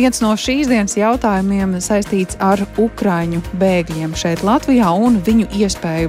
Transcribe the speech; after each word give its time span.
Viens 0.00 0.22
no 0.24 0.30
šīs 0.32 0.64
dienas 0.64 0.94
jautājumiem 0.96 1.74
saistīts 1.84 2.38
ar 2.40 2.62
Ukraiņu 2.80 3.42
bēgļiem 3.60 4.14
šeit 4.16 4.40
Latvijā 4.40 4.88
un 4.96 5.18
viņu 5.26 5.50
iespēju 5.60 6.08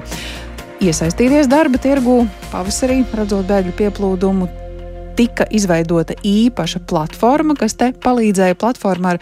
iesaistīties 0.88 1.50
darba 1.52 1.82
tirgū. 1.84 2.22
Pavasarī, 2.54 3.02
redzot 3.20 3.50
bēgļu 3.50 3.74
pieplūdumu, 3.82 4.48
tika 5.20 5.44
izveidota 5.52 6.16
īpaša 6.24 6.86
platforma, 6.88 7.58
kas 7.60 7.76
te 7.76 7.92
palīdzēja. 7.92 8.56
Platforma 8.64 9.18
ar 9.18 9.20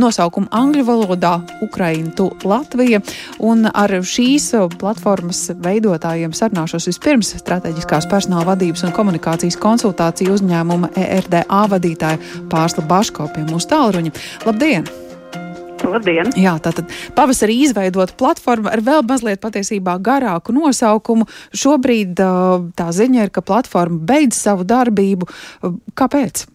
nosaukumu 0.00 0.50
angļu 0.50 0.84
valodā- 0.86 1.34
Ukraina, 1.66 2.10
tu 2.16 2.30
Latvija. 2.44 3.00
Un 3.38 3.66
ar 3.66 3.90
šīs 3.90 4.50
platformas 4.78 5.50
veidotājiem 5.50 6.32
sarunāšos 6.32 6.86
vispirms 6.90 7.34
strateģiskās 7.38 8.08
personāla 8.10 8.44
vadības 8.54 8.84
un 8.84 8.92
komunikācijas 8.92 9.56
konsultāciju 9.56 10.34
uzņēmuma 10.38 10.92
ERDA 10.96 11.44
vadītāja 11.68 12.18
Pārsla 12.48 12.86
Baško 12.86 13.28
pie 13.34 13.42
mūsu 13.44 13.68
tālruņa. 13.68 14.12
Labdien! 14.46 14.84
Labdien! 15.84 16.30
Jā, 16.38 16.54
tātad 16.62 16.88
pavasarī 17.16 17.58
izveidota 17.66 18.16
platforma 18.16 18.72
ar 18.72 18.80
vēl 18.84 19.04
mazliet 19.08 19.42
patiesībā 19.42 19.98
garāku 20.04 20.54
nosaukumu. 20.56 21.28
Šobrīd 21.52 22.16
tā 22.78 22.88
ziņa 22.98 23.26
ir, 23.26 23.30
ka 23.34 23.44
platforma 23.44 24.00
beidz 24.00 24.38
savu 24.46 24.64
darbību. 24.68 25.28
Kāpēc? 25.98 26.46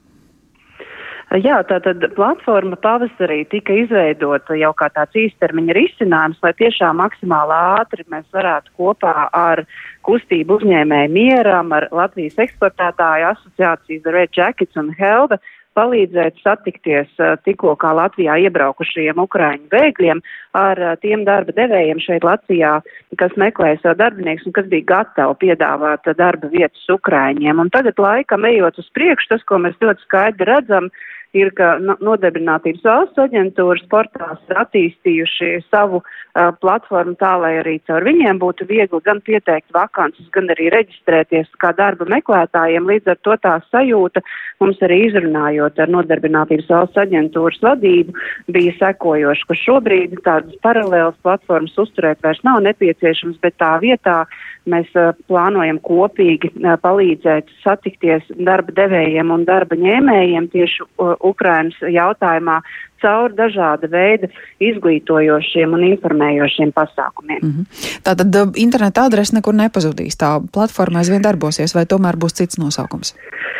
Jā, 1.37 1.59
tātad 1.69 2.01
platforma 2.17 2.73
pavasarī 2.81 3.43
tika 3.51 3.75
izveidota 3.77 4.55
jau 4.57 4.71
kā 4.73 4.87
tāds 4.95 5.13
īstermiņa 5.13 5.75
risinājums, 5.77 6.39
lai 6.41 6.55
tiešām 6.57 6.97
maksimāli 6.97 7.53
ātri 7.53 8.05
mēs 8.09 8.25
varētu 8.33 8.73
kopā 8.79 9.27
ar 9.37 9.61
kustību 10.09 10.57
uzņēmēju 10.57 11.13
mieram, 11.13 11.69
ar 11.77 11.85
Latvijas 11.93 12.39
eksportētāju 12.41 13.29
asociācijas 13.29 14.01
The 14.07 14.15
Red 14.15 14.33
Jackets 14.33 14.81
un 14.81 14.89
Helve 14.97 15.37
palīdzēt 15.77 16.41
satikties 16.41 17.11
tikko 17.45 17.75
kā 17.79 17.91
Latvijā 17.93 18.39
iebraukušajiem 18.47 19.21
ukraiņu 19.21 19.69
bēgļiem 19.69 20.23
ar 20.57 20.81
tiem 21.03 21.27
darba 21.29 21.53
devējiem 21.55 22.01
šeit 22.03 22.25
Latvijā, 22.25 22.79
kas 23.21 23.37
meklēja 23.37 23.77
savu 23.83 23.99
darbinieku 24.01 24.49
un 24.49 24.57
kas 24.57 24.67
bija 24.73 24.87
gatavi 24.95 25.37
piedāvāt 25.45 26.09
darba 26.17 26.49
vietas 26.49 26.89
ukraiņiem. 26.89 27.61
Un 27.61 27.69
tagad 27.69 28.01
laikam 28.01 28.49
ejot 28.49 28.81
uz 28.81 28.89
priekšu, 28.97 29.35
tas, 29.35 29.45
ko 29.45 29.61
mēs 29.61 29.77
ļoti 29.83 30.07
skaidri 30.07 30.49
redzam, 30.49 30.89
ir, 30.89 31.07
ka 31.53 31.75
Nodarbinātības 32.01 32.81
valsts 32.85 33.21
aģentūras 33.21 33.83
portāls 33.91 34.41
ir 34.49 34.57
attīstījuši 34.63 35.49
savu 35.69 36.01
uh, 36.01 36.49
platformu 36.57 37.13
tā, 37.21 37.35
lai 37.37 37.51
arī 37.59 37.75
caur 37.85 38.05
viņiem 38.07 38.39
būtu 38.41 38.65
viegli 38.69 39.01
gan 39.05 39.21
pieteikt 39.21 39.69
vakances, 39.75 40.25
gan 40.33 40.49
arī 40.49 40.71
reģistrēties 40.73 41.51
kā 41.61 41.69
darba 41.77 42.07
meklētājiem. 42.09 42.89
Līdz 42.89 43.13
ar 43.13 43.21
to 43.21 43.37
tā 43.45 43.55
sajūta 43.69 44.23
mums 44.59 44.81
arī 44.85 45.03
izrunājot 45.05 45.77
ar 45.77 45.93
Nodarbinātības 45.93 46.69
valsts 46.73 47.03
aģentūras 47.05 47.61
vadību 47.61 48.17
bija 48.49 48.73
sekojoši, 48.79 49.49
ka 49.51 49.59
šobrīd 49.63 50.17
tādas 50.25 50.57
paralēlas 50.65 51.19
platformas 51.21 51.77
uzturēt 51.77 52.25
vairs 52.25 52.41
nav 52.47 52.63
nepieciešams, 52.65 53.37
bet 53.43 53.59
tā 53.61 53.75
vietā 53.83 54.23
mēs 54.69 54.89
uh, 54.97 55.13
plānojam 55.29 55.79
kopīgi 55.85 56.51
uh, 56.57 56.73
palīdzēt 56.81 57.49
satikties 57.63 58.25
darba 58.37 58.73
devējiem 58.81 59.31
un 59.33 59.45
darba 59.47 59.77
ņēmējiem 59.79 60.49
tieši 60.53 60.85
uh, 60.85 61.15
Ukrainas 61.23 61.75
jautājumā 61.81 62.61
caur 63.01 63.31
dažāda 63.35 63.87
veida 63.91 64.27
izglītojošiem 64.59 65.73
un 65.73 65.85
informējošiem 65.93 66.73
pasākumiem. 66.75 67.39
Mm 67.41 67.51
-hmm. 67.51 67.99
Tātad 68.03 68.57
interneta 68.57 69.05
adrese 69.05 69.35
nekur 69.35 69.53
nepazudīs. 69.53 70.19
Tā 70.19 70.39
platforma 70.53 70.99
aizvien 70.99 71.21
darbosies, 71.21 71.75
vai 71.75 71.85
tomēr 71.85 72.15
būs 72.15 72.35
cits 72.35 72.57
nosaukums? 72.57 73.15
Uh, 73.15 73.58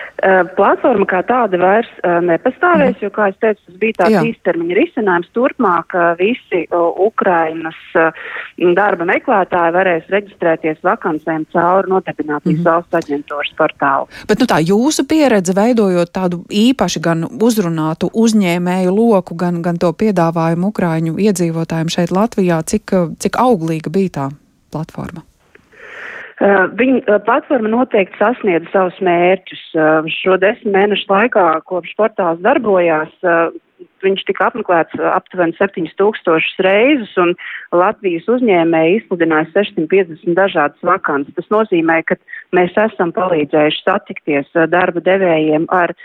platforma 0.58 1.06
kā 1.10 1.22
tāda 1.28 1.60
vairs 1.62 1.90
uh, 2.02 2.20
nepastāvēs, 2.26 2.96
mm. 2.98 3.04
jo, 3.06 3.12
kā 3.16 3.30
es 3.32 3.38
teicu, 3.44 3.62
tas 3.66 3.78
bija 3.82 3.98
tāds 4.02 4.16
Jā. 4.16 4.24
īstermiņa 4.30 4.78
risinājums. 4.80 5.30
Turpmāk 5.36 5.96
uh, 5.96 6.10
visi 6.20 6.66
Ukrainas 7.00 7.78
darba 8.78 9.06
meklētāji 9.10 9.76
varēs 9.76 10.10
reģistrēties 10.12 10.82
vakancēm 10.86 11.46
caur 11.54 11.88
nodarbinātības 11.92 12.60
mm. 12.60 12.68
valsts 12.68 13.00
aģentūras 13.00 13.54
portālu. 13.60 14.10
Bet 14.30 14.42
nu, 14.42 14.50
tā 14.50 14.60
jūsu 14.64 15.06
pieredze 15.10 15.56
veidojot 15.58 16.12
tādu 16.16 16.44
īpaši 16.50 17.04
gan 17.04 17.26
uzrunātu 17.30 18.12
uzņēmēju 18.14 18.94
loku, 18.96 19.38
gan, 19.40 19.64
gan 19.66 19.80
to 19.82 19.94
piedāvājumu 19.96 20.74
Ukraiņu 20.74 21.18
iedzīvotājiem 21.30 21.94
šeit 21.94 22.14
Latvijā, 22.16 22.62
cik, 22.68 22.96
cik 23.22 23.40
auglīga 23.42 23.94
bija 23.94 24.16
tā 24.20 24.30
platforma? 24.74 25.29
Uh, 26.40 26.70
viņa 26.80 27.02
uh, 27.04 27.18
platforma 27.28 27.68
noteikti 27.68 28.16
sasniedz 28.16 28.70
savus 28.72 28.96
mērķus. 29.04 29.64
Uh, 29.76 30.06
šo 30.22 30.38
desmit 30.40 30.72
mēnešu 30.72 31.10
laikā, 31.12 31.48
kopš 31.68 31.98
portāls 32.00 32.40
darbojās, 32.46 33.12
viņš 34.04 34.22
tika 34.28 34.48
apmeklēts 34.48 34.96
aptuveni 35.12 35.56
7000 35.58 36.64
reizes, 36.64 37.12
un 37.20 37.34
Latvijas 37.76 38.28
uzņēmēji 38.32 39.02
izsludināja 39.02 39.50
650 39.52 40.36
dažādas 40.38 40.88
vakances. 40.88 41.36
Tas 41.36 41.50
nozīmē, 41.52 42.00
ka 42.08 42.16
mēs 42.56 42.76
esam 42.80 43.12
palīdzējuši 43.16 43.84
satikties 43.84 44.52
darba 44.72 45.04
devējiem 45.04 45.68
ar 45.76 45.96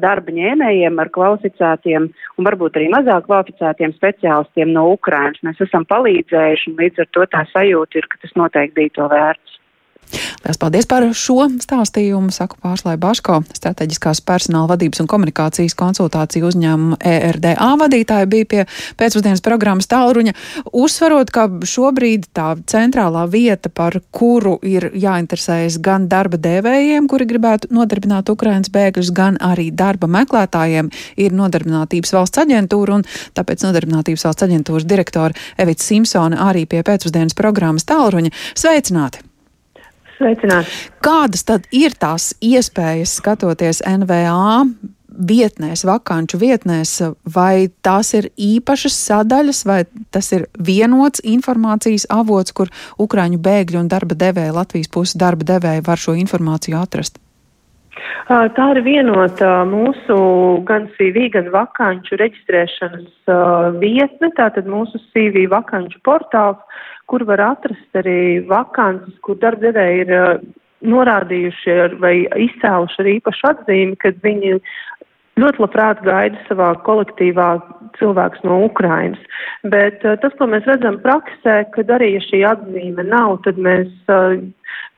darba 0.00 0.32
ņēmējiem, 0.36 1.00
ar 1.00 1.12
kvalificētiem 1.16 2.08
un 2.08 2.48
varbūt 2.48 2.78
arī 2.80 2.88
mazāk 2.92 3.28
kvalificētiem 3.28 3.96
speciālistiem 3.98 4.72
no 4.76 4.86
Ukrainas. 4.96 5.40
Mēs 5.44 5.60
esam 5.64 5.84
palīdzējuši, 5.92 6.72
un 6.72 6.80
līdz 6.80 7.04
ar 7.04 7.12
to 7.16 7.28
tā 7.36 7.44
sajūta 7.52 8.00
ir, 8.00 8.08
ka 8.08 8.24
tas 8.24 8.36
noteikti 8.40 8.80
bija 8.80 8.96
to 9.00 9.10
vērts. 9.12 9.60
Lielas 10.44 10.60
paldies 10.60 10.86
par 10.88 11.06
šo 11.16 11.46
stāstījumu, 11.62 12.32
saku 12.34 12.58
pārslēju 12.62 13.00
Baško, 13.00 13.38
strateģiskās 13.56 14.20
personāla 14.26 14.68
vadības 14.74 15.00
un 15.00 15.08
komunikācijas 15.10 15.76
konsultāciju 15.78 16.50
uzņēmuma 16.50 16.98
ERDA 17.00 17.70
vadītāja 17.80 18.28
bija 18.30 18.48
pie 18.50 18.60
pēcpusdienas 19.00 19.42
programmas 19.44 19.88
tālruņa, 19.90 20.34
uzsvarot, 20.76 21.32
ka 21.34 21.46
šobrīd 21.64 22.28
tā 22.36 22.52
centrālā 22.70 23.24
vieta, 23.32 23.72
par 23.72 23.98
kuru 24.14 24.58
ir 24.62 24.90
jāinteresējas 24.92 25.80
gan 25.84 26.08
darba 26.12 26.38
devējiem, 26.40 27.08
kuri 27.10 27.28
gribētu 27.32 27.72
nodarbināt 27.74 28.30
Ukrainas 28.32 28.72
bēgļus, 28.74 29.12
gan 29.16 29.40
arī 29.40 29.70
darba 29.74 30.10
meklētājiem, 30.20 30.92
ir 31.16 31.36
nodarbinātības 31.36 32.14
valsts 32.14 32.44
aģentūra, 32.44 33.00
un 33.00 33.06
tāpēc 33.36 33.64
nodarbinātības 33.66 34.28
valsts 34.28 34.48
aģentūras 34.48 34.88
direktora 34.88 35.34
Evita 35.56 35.88
Simpsona 35.88 36.50
arī 36.50 36.66
pie 36.68 36.84
pēcpusdienas 36.86 37.38
programmas 37.38 37.88
tālruņa. 37.88 38.34
Sveicināti! 38.54 39.33
Sveicināti! 40.24 40.72
Kādas 41.04 41.44
tad 41.44 41.66
ir 41.74 41.92
tās 42.00 42.32
iespējas 42.40 43.18
skatoties 43.20 43.82
NVA 43.84 44.64
vietnēs, 45.14 45.84
vakanču 45.86 46.40
vietnēs, 46.40 46.94
vai 47.34 47.68
tās 47.84 48.14
ir 48.16 48.30
īpašas 48.40 48.96
sadaļas, 49.10 49.60
vai 49.68 49.82
tas 50.14 50.32
ir 50.34 50.46
vienots 50.58 51.22
informācijas 51.22 52.08
avots, 52.10 52.56
kur 52.56 52.72
Ukrāņu 52.98 53.38
bēgļu 53.44 53.84
un 53.84 53.92
darba 53.92 54.16
devēja 54.18 54.56
Latvijas 54.56 54.90
puses 54.90 55.20
darba 55.20 55.46
devēja 55.54 55.84
var 55.86 56.00
šo 56.00 56.16
informāciju 56.18 56.80
atrast? 56.80 57.20
Tā 58.24 58.66
ir 58.72 58.80
vienota 58.82 59.60
mūsu 59.68 60.16
gan 60.66 60.88
CV, 60.96 61.28
gan 61.34 61.50
vakanču 61.52 62.16
reģistrēšanas 62.18 63.28
vietne, 63.78 64.32
tātad 64.38 64.66
mūsu 64.66 64.98
CV 65.12 65.44
vakanču 65.52 66.00
portāls, 66.08 66.58
kur 67.10 67.24
var 67.28 67.42
atrast 67.52 67.98
arī 68.00 68.44
vakances, 68.48 69.16
kur 69.24 69.38
darbdevēji 69.42 70.04
ir 70.06 70.14
norādījuši 70.84 71.76
vai 72.02 72.14
izcēluši 72.46 73.00
ar 73.00 73.10
īpašu 73.14 73.48
atzīmi, 73.50 73.96
kad 74.02 74.18
viņi 74.24 74.58
ļoti 75.40 75.62
labprāt 75.64 76.02
gaida 76.06 76.40
savā 76.48 76.72
kolektīvā 76.86 77.48
cilvēks 77.98 78.42
no 78.46 78.60
Ukrainas. 78.66 79.20
Bet 79.70 80.04
uh, 80.06 80.18
tas, 80.22 80.34
ko 80.38 80.48
mēs 80.50 80.66
redzam 80.68 80.98
praksē, 81.04 81.62
kad 81.74 81.90
arī 81.94 82.16
šī 82.26 82.44
atzīme 82.48 83.06
nav, 83.08 83.38
tad 83.46 83.58
mēs 83.62 83.90
uh, 84.12 84.36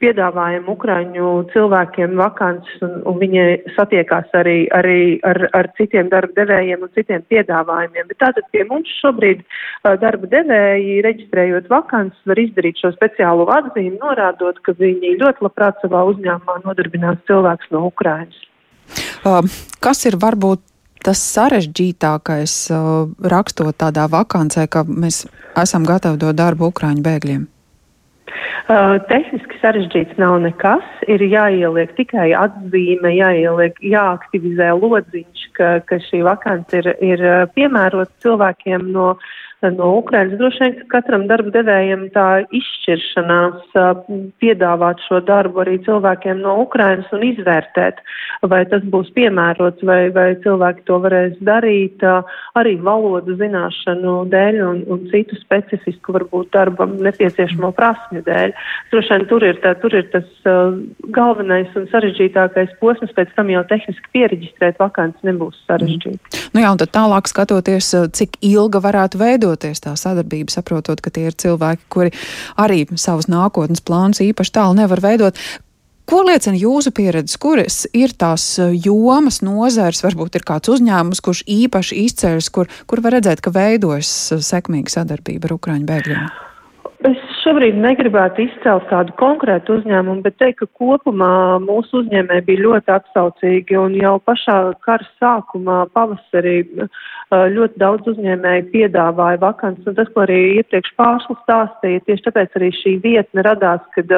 piedāvājam 0.00 0.68
Ukraiņu 0.72 1.28
cilvēkiem 1.52 2.16
vakances 2.20 2.82
un, 2.84 2.98
un 3.08 3.18
viņi 3.20 3.44
satiekās 3.76 4.32
arī, 4.36 4.56
arī 4.76 4.98
ar, 5.28 5.40
ar 5.56 5.70
citiem 5.78 6.10
darba 6.12 6.36
devējiem 6.36 6.84
un 6.84 6.92
citiem 6.96 7.24
piedāvājumiem. 7.32 8.08
Bet 8.10 8.20
tātad 8.24 8.48
pie 8.52 8.64
mums 8.68 8.92
šobrīd 9.00 9.44
uh, 9.44 9.94
darba 10.02 10.28
devēji, 10.32 11.00
reģistrējot 11.06 11.70
vakances, 11.72 12.20
var 12.28 12.40
izdarīt 12.40 12.80
šo 12.82 12.92
speciālo 12.96 13.48
atzīmi, 13.56 13.96
norādot, 14.02 14.60
ka 14.64 14.76
viņi 14.80 15.16
ļoti 15.22 15.48
labprāt 15.48 15.80
savā 15.84 16.04
uzņēmumā 16.12 16.60
nodarbinās 16.64 17.24
cilvēks 17.28 17.72
no 17.76 17.86
Ukrainas. 17.92 18.44
Uh, 19.26 19.42
kas 19.82 20.04
ir 20.08 20.18
varbūt 20.22 20.62
tas 21.06 21.20
sarežģītākais 21.34 22.54
uh, 22.74 23.06
rakstot 23.22 23.76
tādā 23.78 24.06
vakancē, 24.10 24.66
ka 24.70 24.84
mēs 24.86 25.24
esam 25.58 25.86
gatavi 25.86 26.18
dot 26.22 26.38
darbu 26.38 26.70
Ukrāņu 26.72 27.04
bēgļiem? 27.06 27.46
Uh, 28.66 28.96
tehniski 29.06 29.60
sarežģīts 29.62 30.18
nav 30.18 30.40
nekas. 30.42 30.86
Ir 31.06 31.22
jāieliek 31.22 31.92
tikai 31.98 32.32
atzīme, 32.34 33.12
jāieliek, 33.14 33.78
jāaktivizē 33.94 34.72
lodziņš, 34.74 35.44
ka, 35.58 35.68
ka 35.86 36.00
šī 36.08 36.24
vakance 36.26 36.82
ir, 36.82 36.90
ir 36.98 37.22
piemērota 37.54 38.10
cilvēkiem 38.26 38.90
no 38.96 39.12
no 39.62 39.96
Ukrainas. 39.96 40.38
Droši 40.38 40.60
vien, 40.60 40.74
ka 40.80 41.00
katram 41.00 41.26
darba 41.30 41.50
devējam 41.54 42.06
tā 42.14 42.44
izšķiršanās 42.54 43.76
piedāvāt 44.42 45.00
šo 45.06 45.20
darbu 45.24 45.62
arī 45.64 45.78
cilvēkiem 45.86 46.42
no 46.44 46.58
Ukrainas 46.62 47.08
un 47.16 47.24
izvērtēt, 47.24 48.02
vai 48.44 48.62
tas 48.68 48.84
būs 48.92 49.08
piemērots, 49.16 49.82
vai, 49.88 50.10
vai 50.14 50.28
cilvēki 50.44 50.84
to 50.88 51.00
varēs 51.04 51.38
darīt 51.40 52.04
arī 52.56 52.76
valodu 52.84 53.36
zināšanu 53.40 54.16
dēļ 54.32 54.60
un, 54.66 54.82
un 54.92 55.06
citu 55.12 55.38
specifisku 55.40 56.14
varbūt 56.16 56.52
darbam 56.54 56.96
nepieciešamo 57.00 57.72
prasmju 57.76 58.22
dēļ. 58.28 58.54
Droši 58.92 59.14
vien 59.14 59.26
tur 59.32 59.48
ir, 59.48 59.60
tā, 59.64 59.74
tur 59.80 59.96
ir 59.96 60.06
tas 60.12 60.28
galvenais 61.16 61.72
un 61.78 61.88
sarežģītākais 61.90 62.76
posms, 62.82 63.14
pēc 63.16 63.32
tam 63.38 63.50
jau 63.54 63.64
tehniski 63.72 64.12
pieregistrēt 64.12 64.78
vakants 64.82 65.24
nebūs 65.26 65.64
sarežģīti. 65.64 66.20
Mm. 66.20 66.44
Nu 66.54 66.62
jā, 66.62 66.70
un 66.72 66.80
tad 66.80 66.92
tālāk 66.94 67.28
skatoties, 67.30 67.90
cik 68.16 68.38
ilga 68.44 68.80
varētu 68.84 69.20
veidot 69.20 69.45
veidoties 69.46 69.82
tā 69.84 69.94
sadarbība, 69.98 70.50
saprotot, 70.50 71.00
ka 71.00 71.10
tie 71.10 71.28
ir 71.30 71.36
cilvēki, 71.38 71.86
kuri 71.92 72.12
arī 72.58 72.86
savus 72.96 73.28
nākotnes 73.30 73.84
plānus 73.84 74.22
īpaši 74.24 74.52
tālu 74.52 74.76
nevar 74.80 75.00
veidot. 75.00 75.36
Ko 76.06 76.22
liecina 76.22 76.54
jūsu 76.54 76.92
pieredze, 76.94 77.34
kuras 77.42 77.82
ir 77.90 78.14
tās 78.14 78.60
jomas, 78.78 79.40
nozars, 79.42 80.04
varbūt 80.06 80.38
ir 80.38 80.46
kāds 80.46 80.70
uzņēmums, 80.70 81.22
kurš 81.22 81.42
īpaši 81.50 81.98
izceļas, 82.06 82.50
kur, 82.54 82.70
kur 82.86 83.02
var 83.02 83.18
redzēt, 83.18 83.42
ka 83.42 83.50
veidojas 83.50 84.12
sekmīga 84.38 85.00
sadarbība 85.00 85.50
ar 85.50 85.58
Ukraiņu 85.58 85.88
bēgļiem? 85.90 86.45
Šobrīd 87.46 87.76
negribētu 87.78 88.42
izcelt 88.42 88.88
kādu 88.90 89.12
konkrētu 89.20 89.76
uzņēmumu, 89.76 90.24
bet 90.24 90.34
teikt, 90.40 90.64
ka 90.64 90.66
kopumā 90.80 91.60
mūsu 91.62 92.00
uzņēmēji 92.00 92.42
bija 92.48 92.62
ļoti 92.64 92.90
atsaucīgi 92.90 93.78
un 93.78 93.94
jau 93.94 94.16
pašā 94.26 94.56
kara 94.82 95.06
sākumā 95.20 95.76
pavasarī 95.94 96.56
ļoti 97.30 97.78
daudz 97.78 98.10
uzņēmēji 98.10 98.66
piedāvāja 98.72 99.38
vakants. 99.44 99.86
Un 99.86 99.94
tas, 99.94 100.10
ko 100.10 100.24
arī 100.24 100.40
iepriekš 100.56 100.96
pārslas 100.98 101.38
stāstīja, 101.44 102.02
tieši 102.10 102.26
tāpēc 102.26 102.58
arī 102.58 102.72
šī 102.80 102.96
vietne 103.06 103.46
radās, 103.46 103.86
kad 103.94 104.10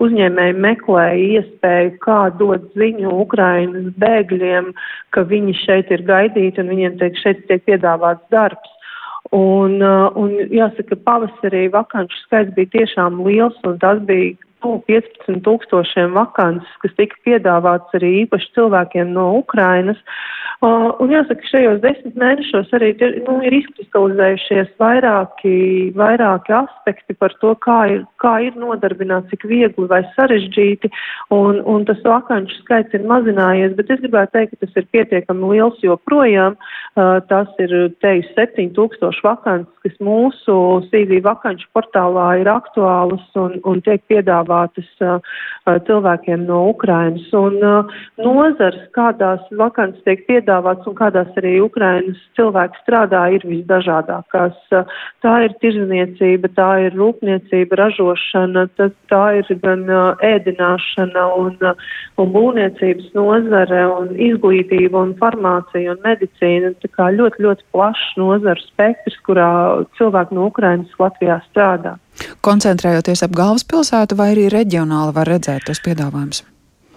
uzņēmēji 0.00 0.58
meklēja 0.64 1.20
iespēju, 1.36 1.94
kā 2.00 2.20
dot 2.40 2.64
ziņu 2.80 3.12
Ukrainas 3.26 3.92
bēgļiem, 4.00 4.72
ka 5.12 5.28
viņi 5.28 5.60
šeit 5.66 5.92
ir 5.92 6.08
gaidīti 6.08 6.64
un 6.64 6.72
viņiem 6.72 7.00
tiek 7.04 7.24
šeit 7.26 7.44
tiek 7.44 7.68
piedāvāts 7.68 8.24
darbs. 8.32 8.79
Un, 9.36 9.76
uh, 9.78 10.08
un 10.18 10.32
jāsaka, 10.50 10.96
pavasarī 11.06 11.68
vakanču 11.70 12.16
skaits 12.24 12.54
bija 12.56 12.72
tiešām 12.72 13.20
liels, 13.22 13.58
un 13.68 13.76
tas 13.78 14.00
bija 14.08 14.34
nu, 14.64 14.80
15 14.88 15.38
tūkstošiem 15.46 16.16
vakants, 16.16 16.66
kas 16.82 16.96
tika 16.98 17.18
piedāvāts 17.26 17.94
arī 17.94 18.10
īpaši 18.24 18.50
cilvēkiem 18.58 19.12
no 19.14 19.30
Ukrainas. 19.38 20.00
Uh, 20.60 20.90
un 21.00 21.08
jāsaka, 21.08 21.46
šajos 21.48 21.78
desmit 21.80 22.18
mēnešos 22.20 22.68
arī 22.76 22.90
nu, 23.24 23.38
ir 23.48 23.54
izkristalizējušies 23.62 24.74
vairāki, 24.82 25.52
vairāki 25.96 26.52
aspekti 26.52 27.16
par 27.16 27.32
to, 27.40 27.54
kā 27.64 27.78
ir, 27.88 28.02
kā 28.20 28.34
ir 28.44 28.58
nodarbināt, 28.60 29.30
cik 29.32 29.46
viegli 29.48 29.88
vai 29.88 30.02
sarežģīti, 30.18 30.90
un, 31.32 31.62
un 31.64 31.86
tas 31.88 32.02
vakanču 32.04 32.58
skaits 32.58 32.92
ir 32.92 33.06
mazinājies, 33.08 33.72
bet 33.78 33.94
es 33.94 34.02
gribētu 34.02 34.36
teikt, 34.36 34.52
ka 34.52 34.66
tas 34.66 34.76
ir 34.82 34.88
pietiekami 34.92 35.48
liels 35.54 35.80
joprojām. 35.80 36.58
Uh, 36.92 37.22
tas 37.30 37.48
ir 37.64 37.72
teju 38.04 38.28
7000 38.36 39.24
vakants, 39.24 39.72
kas 39.80 39.96
mūsu 40.04 40.58
CV 40.90 41.22
vakanču 41.24 41.70
portālā 41.72 42.26
ir 42.42 42.52
aktuālas 42.52 43.24
un, 43.40 43.56
un 43.64 43.80
tiek 43.86 44.04
piedāvātas 44.12 44.92
uh, 45.00 45.24
cilvēkiem 45.88 46.44
no 46.44 46.66
Ukrainas. 46.74 47.24
Un 47.32 47.56
uh, 47.64 47.98
nozars, 48.20 48.84
kādās 48.92 49.40
vakants 49.56 50.04
tiek 50.04 50.26
piedāvātas, 50.28 50.49
piedāvāts 50.50 50.86
un 50.88 50.94
kādās 50.98 51.30
arī 51.38 51.60
Ukrainas 51.62 52.18
cilvēki 52.36 52.78
strādā, 52.82 53.22
ir 53.34 53.44
visdažādākās. 53.46 54.56
Tā 55.22 55.34
ir 55.44 55.54
tirzniecība, 55.62 56.50
tā 56.56 56.70
ir 56.86 56.96
rūpniecība, 56.98 57.78
ražošana, 57.78 58.66
tā, 58.76 58.90
tā 59.10 59.24
ir 59.38 59.46
gan 59.62 59.86
ēdināšana 59.86 61.26
un, 61.38 61.56
un 62.18 62.32
būvniecības 62.34 63.12
nozare 63.14 63.86
un 63.94 64.10
izglītība 64.16 65.04
un 65.04 65.14
farmācija 65.20 65.94
un 65.94 66.02
medicīna. 66.04 66.74
Tā 66.82 66.90
kā 66.96 67.10
ļoti, 67.14 67.44
ļoti 67.46 67.66
plašs 67.72 68.16
nozaru 68.18 68.66
spektrs, 68.66 69.18
kurā 69.26 69.50
cilvēki 69.98 70.34
no 70.34 70.50
Ukrainas 70.50 70.90
Latvijā 70.98 71.40
strādā. 71.50 71.96
Koncentrējoties 72.44 73.22
ap 73.24 73.36
galvaspilsētu 73.36 74.16
vai 74.18 74.32
arī 74.34 74.50
reģionāli 74.52 75.14
var 75.16 75.30
redzēt 75.30 75.68
tos 75.68 75.80
piedāvājumus? 75.84 76.42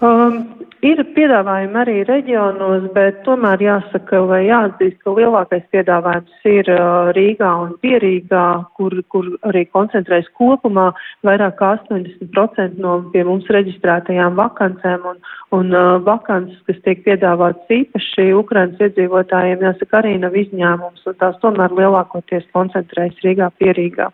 Um, 0.03 0.41
ir 0.83 0.99
piedāvājumi 1.15 1.79
arī 1.79 1.95
reģionos, 2.07 2.85
bet 2.95 3.21
tomēr 3.27 3.61
jāsaka 3.63 4.21
vai 4.29 4.41
jāatzīst, 4.45 4.99
ka 5.03 5.13
lielākais 5.17 5.65
piedāvājums 5.73 6.47
ir 6.49 6.71
uh, 6.73 7.11
Rīgā 7.15 7.51
un 7.65 7.75
Pierīgā, 7.83 8.45
kur, 8.77 8.95
kur 9.13 9.29
arī 9.49 9.65
koncentrējas 9.73 10.31
kopumā 10.39 10.89
vairāk 11.27 11.57
kā 11.61 11.73
80% 11.79 12.81
no 12.83 12.97
pie 13.13 13.23
mums 13.27 13.47
reģistrētajām 13.57 14.39
vakancēm 14.39 15.07
un, 15.13 15.21
un 15.59 15.77
uh, 15.77 15.93
vakances, 16.07 16.59
kas 16.67 16.81
tiek 16.87 17.05
piedāvātas 17.07 17.77
īpaši 17.81 18.31
Ukrainas 18.39 18.81
iedzīvotājiem, 18.83 19.63
jāsaka, 19.69 20.01
arī 20.01 20.17
nav 20.23 20.35
izņēmums, 20.45 21.07
un 21.07 21.21
tās 21.21 21.39
tomēr 21.43 21.75
lielākoties 21.79 22.49
koncentrējas 22.55 23.23
Rīgā, 23.25 23.53
Pierīgā. 23.61 24.11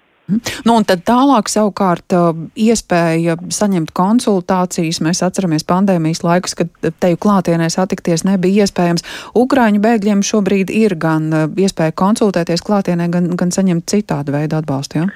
Nu, 0.66 0.76
un 0.76 0.86
tad 0.88 1.04
tālāk 1.08 1.50
savukārt 1.52 2.16
uh, 2.16 2.31
iespēja 2.60 3.38
saņemt 3.54 3.94
konsultācijas. 3.98 5.02
Mēs 5.06 5.24
atceramies 5.26 5.66
pandēmijas 5.70 6.24
laikus, 6.26 6.56
kad 6.60 6.92
teju 7.02 7.20
klātienē 7.22 7.70
satikties 7.74 8.26
nebija 8.28 8.68
iespējams. 8.68 9.06
Ukraiņu 9.40 9.81
bēgļiem 9.84 10.24
šobrīd 10.26 10.74
ir 10.74 10.98
gan 11.02 11.30
uh, 11.34 11.48
iespēja 11.60 11.96
konsultēties 11.98 12.66
klātienē, 12.66 13.10
gan, 13.14 13.31
gan 13.40 13.54
saņemt 13.56 13.90
citādu 13.90 14.36
veidu 14.36 14.60
atbalstu. 14.60 15.04
Ja? 15.04 15.10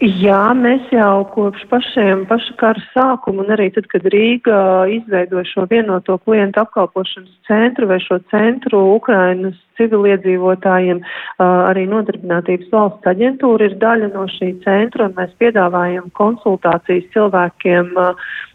Jā, 0.00 0.54
mēs 0.56 0.86
jau 0.94 1.26
kopš 1.28 1.66
pašiem 1.68 2.22
paša 2.24 2.54
kara 2.56 2.80
sākuma 2.94 3.42
un 3.44 3.50
arī 3.52 3.66
tad, 3.74 3.84
kad 3.92 4.06
Rīga 4.08 4.86
izveidoja 4.88 5.44
šo 5.44 5.66
vienoto 5.68 6.16
klientu 6.24 6.62
apkalpošanas 6.62 7.34
centru 7.44 7.90
vai 7.90 7.98
šo 8.00 8.16
centru 8.32 8.80
Ukrainas 8.94 9.58
civiliedzīvotājiem, 9.76 11.02
arī 11.44 11.84
nodarbinātības 11.92 12.72
valsts 12.72 13.12
aģentūra 13.12 13.68
ir 13.68 13.76
daļa 13.82 14.08
no 14.14 14.24
šī 14.38 14.54
centra 14.64 15.10
un 15.10 15.18
mēs 15.20 15.36
piedāvājam 15.42 16.08
konsultācijas 16.16 17.12
cilvēkiem 17.12 17.92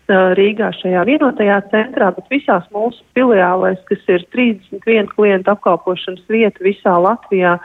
Rīgā 0.10 0.68
šajā 0.80 1.02
vienotajā 1.06 1.60
centrā, 1.72 2.12
bet 2.14 2.26
visās 2.30 2.66
mūsu 2.74 3.02
filiālēs, 3.18 3.80
kas 3.90 4.02
ir 4.14 4.26
31 4.34 5.14
klientu 5.14 5.54
apkalpošanas 5.54 6.26
vieta 6.30 6.62
visā 6.66 6.94
Latvijā, 7.06 7.56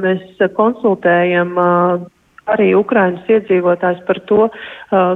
mēs 0.00 0.44
konsultējam 0.56 1.56
arī 2.52 2.72
Ukrainas 2.76 3.30
iedzīvotājs 3.30 4.02
par 4.08 4.20
to, 4.28 4.48
uh, 4.48 5.14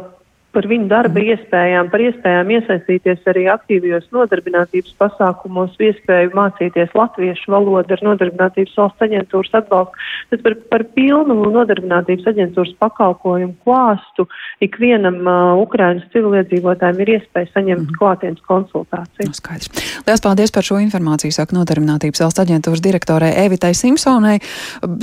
par 0.57 0.67
viņu 0.71 0.89
darba 0.91 1.21
iespējām, 1.21 1.91
par 1.93 2.03
iespējām 2.03 2.53
iesaistīties 2.57 3.27
arī 3.31 3.45
aktīvajos 3.53 4.09
nodarbinātības 4.15 4.95
pasākumos, 5.01 5.77
iespēju 5.77 6.33
mācīties 6.37 6.95
latviešu 6.97 7.53
valodu 7.53 7.95
ar 7.95 8.05
nodarbinātības 8.07 8.77
valsts 8.81 9.07
aģentūras 9.07 9.59
atbalstu, 9.61 10.07
tad 10.33 10.45
par, 10.47 10.57
par 10.73 10.85
pilnu 10.97 11.37
nodarbinātības 11.53 12.31
aģentūras 12.33 12.73
pakalpojumu 12.81 13.55
klāstu 13.67 14.25
ikvienam 14.65 15.21
uh, 15.29 15.61
Ukrainas 15.61 16.09
civiliedzīvotājiem 16.15 17.05
ir 17.05 17.15
iespēja 17.19 17.53
saņemt 17.55 17.85
mm 17.85 17.97
klātienes 17.99 18.43
konsultāciju. 18.47 19.27
No, 19.27 19.33
nu, 19.33 19.37
skaidrs. 19.37 19.71
Lielas 20.07 20.23
paldies 20.23 20.53
par 20.55 20.67
šo 20.67 20.79
informāciju, 20.83 21.35
saka 21.35 21.57
nodarbinātības 21.57 22.23
valsts 22.23 22.43
aģentūras 22.45 22.83
direktorē 22.85 23.31
Evitai 23.43 23.73
Simpsonai. 23.75 24.37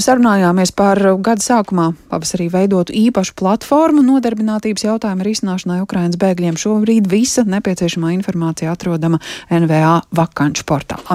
Sarunājāmies 0.05 0.72
par 0.77 1.01
gada 1.25 1.43
sākumā 1.43 1.89
pavasarī 2.12 2.48
veidotu 2.53 2.96
īpašu 2.96 3.36
platformu 3.39 4.05
nodarbinātības 4.05 4.88
jautājumu 4.88 5.27
risināšanai 5.36 5.84
Ukrainas 5.84 6.18
bēgļiem 6.22 6.58
šobrīd 6.60 7.12
visa 7.12 7.44
nepieciešamā 7.46 8.15
informācija 8.15 8.72
atrodama 8.74 9.20
NVA 9.51 10.00
vakanču 10.15 10.65
portālā. 10.68 11.06